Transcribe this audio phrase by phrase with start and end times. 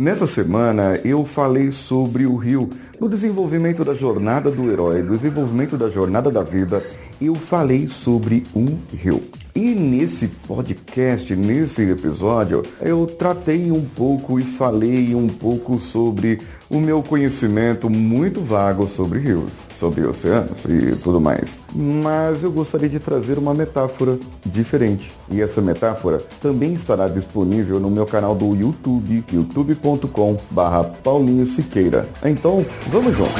[0.00, 5.76] Nessa semana eu falei sobre o rio, no desenvolvimento da jornada do herói, do desenvolvimento
[5.76, 6.82] da jornada da vida,
[7.20, 9.22] eu falei sobre um rio.
[9.54, 16.40] E nesse podcast, nesse episódio, eu tratei um pouco e falei um pouco sobre
[16.70, 21.58] o meu conhecimento muito vago sobre rios, sobre oceanos e tudo mais.
[21.74, 24.16] Mas eu gostaria de trazer uma metáfora
[24.46, 25.10] diferente.
[25.28, 32.08] E essa metáfora também estará disponível no meu canal do YouTube, youtube.com/barra Paulinho Siqueira.
[32.24, 33.34] Então, vamos juntos!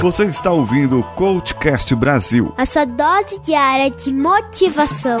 [0.00, 5.20] Você está ouvindo o Coachcast Brasil a sua dose diária de motivação.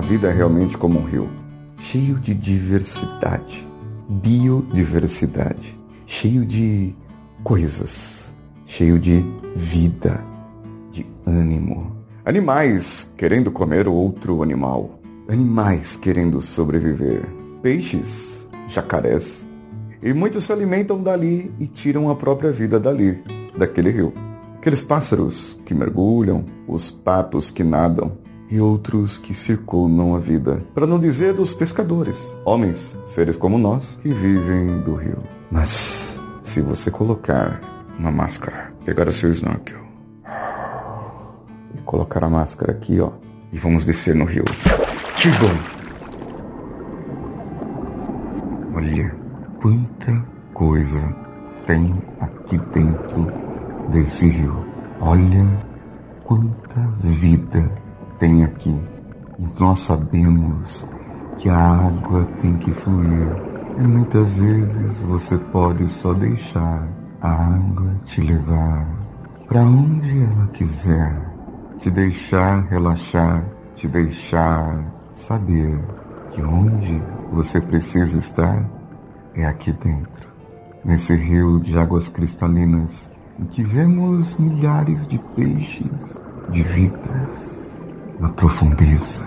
[0.00, 1.28] A vida é realmente como um rio,
[1.78, 3.68] cheio de diversidade,
[4.08, 6.94] biodiversidade, cheio de
[7.44, 8.32] coisas
[8.64, 9.22] cheio de
[9.54, 10.24] vida,
[10.90, 11.94] de ânimo.
[12.24, 17.28] Animais querendo comer outro animal, animais querendo sobreviver,
[17.60, 19.46] peixes, jacarés.
[20.02, 23.22] E muitos se alimentam dali e tiram a própria vida dali,
[23.54, 24.14] daquele rio.
[24.56, 28.12] Aqueles pássaros que mergulham, os patos que nadam,
[28.50, 33.98] e outros que circundam a vida, para não dizer dos pescadores, homens, seres como nós,
[34.02, 35.22] que vivem do rio.
[35.50, 37.60] Mas se você colocar
[37.96, 39.78] uma máscara, pegar o seu snorkel
[41.74, 43.12] e colocar a máscara aqui, ó,
[43.52, 44.44] e vamos descer no rio.
[45.16, 45.80] Que bom!
[48.74, 49.14] Olha
[49.60, 51.16] quanta coisa
[51.66, 53.30] tem aqui dentro
[53.90, 54.64] desse rio.
[55.00, 55.46] Olha
[56.24, 57.70] quanta vida
[58.20, 58.78] tem aqui.
[59.38, 60.86] E nós sabemos
[61.38, 63.50] que a água tem que fluir.
[63.78, 66.86] E muitas vezes você pode só deixar
[67.20, 68.86] a água te levar
[69.48, 71.16] para onde ela quiser,
[71.78, 73.42] te deixar relaxar,
[73.74, 75.80] te deixar saber
[76.30, 78.64] que onde você precisa estar
[79.34, 80.28] é aqui dentro,
[80.84, 86.20] nesse rio de águas cristalinas em que vemos milhares de peixes,
[86.50, 87.59] de vidas,
[88.20, 89.26] na profundeza.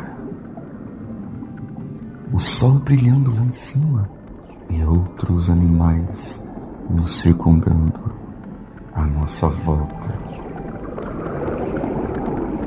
[2.31, 4.09] O sol brilhando lá em cima
[4.69, 6.43] e outros animais
[6.89, 8.13] nos circundando
[8.93, 10.13] à nossa volta.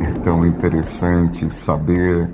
[0.00, 2.30] É tão interessante saber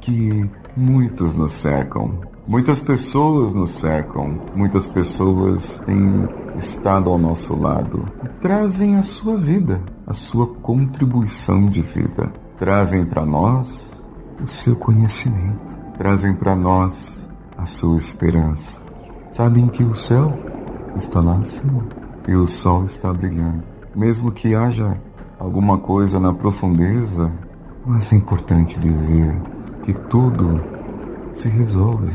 [0.00, 8.04] que muitos nos cercam, muitas pessoas nos cercam, muitas pessoas têm estado ao nosso lado
[8.24, 14.06] e trazem a sua vida, a sua contribuição de vida, trazem para nós
[14.42, 17.24] o seu conhecimento, trazem para nós
[17.56, 18.80] a sua esperança.
[19.30, 20.36] Sabem que o céu
[20.96, 21.84] está lá acima
[22.26, 23.62] e o sol está brilhando.
[23.94, 25.00] Mesmo que haja
[25.38, 27.32] alguma coisa na profundeza,
[27.86, 29.34] mas é importante dizer
[29.84, 30.60] que tudo
[31.30, 32.12] se resolve.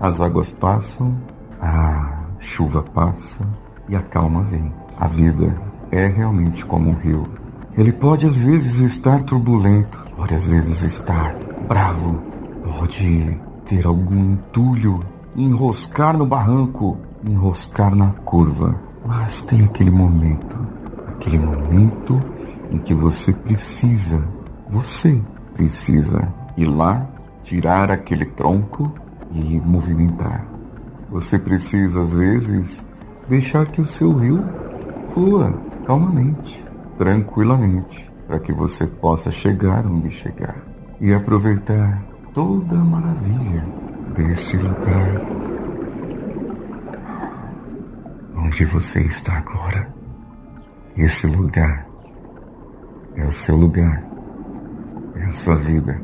[0.00, 1.14] As águas passam,
[1.60, 3.46] a chuva passa
[3.88, 4.72] e a calma vem.
[4.98, 5.54] A vida
[5.90, 7.41] é realmente como um rio.
[7.76, 11.34] Ele pode às vezes estar turbulento, pode às vezes estar
[11.66, 12.20] bravo,
[12.64, 15.00] pode ter algum entulho,
[15.34, 18.78] enroscar no barranco, enroscar na curva.
[19.06, 20.58] Mas tem aquele momento,
[21.08, 22.20] aquele momento
[22.70, 24.22] em que você precisa,
[24.68, 25.20] você
[25.54, 27.06] precisa ir lá,
[27.42, 28.92] tirar aquele tronco
[29.32, 30.46] e movimentar.
[31.10, 32.86] Você precisa, às vezes,
[33.28, 34.44] deixar que o seu rio
[35.12, 35.54] flua
[35.86, 36.62] calmamente,
[37.02, 40.54] tranquilamente, para que você possa chegar onde chegar
[41.00, 42.00] e aproveitar
[42.32, 43.66] toda a maravilha
[44.14, 45.20] desse lugar
[48.36, 49.92] onde você está agora.
[50.96, 51.88] Esse lugar
[53.16, 54.04] é o seu lugar,
[55.16, 56.00] é a sua vida.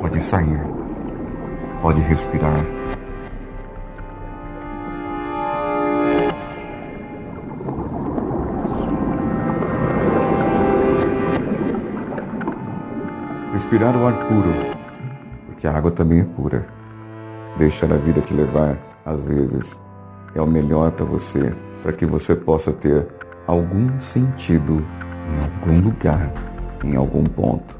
[0.00, 0.60] Pode sair,
[1.82, 2.64] pode respirar.
[13.74, 14.54] Respirar o ar puro,
[15.46, 16.64] porque a água também é pura.
[17.58, 19.80] Deixar a vida te levar, às vezes,
[20.32, 23.04] é o melhor para você, para que você possa ter
[23.48, 24.74] algum sentido
[25.28, 26.32] em algum lugar,
[26.84, 27.74] em algum ponto.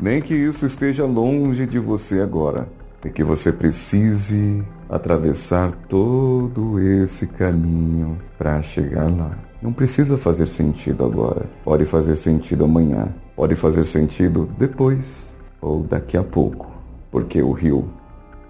[0.00, 2.66] Nem que isso esteja longe de você agora,
[3.04, 9.38] e que você precise atravessar todo esse caminho para chegar lá.
[9.62, 16.16] Não precisa fazer sentido agora, pode fazer sentido amanhã, pode fazer sentido depois ou daqui
[16.16, 16.70] a pouco,
[17.10, 17.88] porque o rio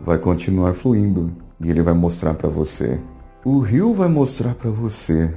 [0.00, 1.30] vai continuar fluindo
[1.60, 3.00] e ele vai mostrar para você.
[3.44, 5.32] O rio vai mostrar para você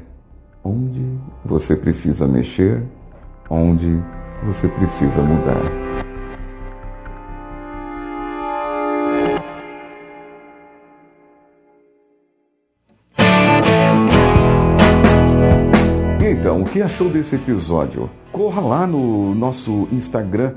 [0.63, 1.05] onde
[1.45, 2.83] você precisa mexer,
[3.49, 4.01] onde
[4.43, 5.61] você precisa mudar.
[16.21, 18.09] Então, o que achou desse episódio?
[18.31, 20.53] Corra lá no nosso Instagram,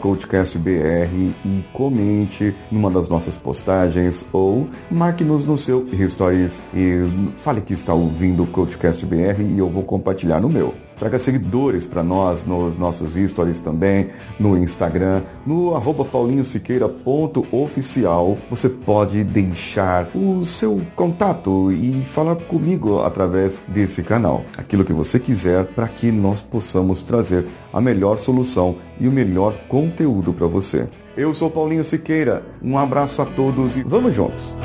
[0.00, 7.72] CoachCastBR, e comente numa das nossas postagens ou marque-nos no seu Stories e fale que
[7.72, 10.74] está ouvindo o CoachCastBR e eu vou compartilhar no meu.
[10.98, 18.38] Traga seguidores para nós nos nossos stories também, no Instagram, no arroba paulinhosiqueira.oficial.
[18.48, 24.44] Você pode deixar o seu contato e falar comigo através desse canal.
[24.56, 29.54] Aquilo que você quiser para que nós possamos trazer a melhor solução e o melhor
[29.68, 30.88] conteúdo para você.
[31.16, 34.56] Eu sou Paulinho Siqueira, um abraço a todos e vamos juntos!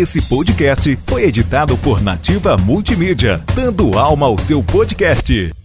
[0.00, 5.59] Esse podcast foi editado por Nativa Multimídia, dando alma ao seu podcast.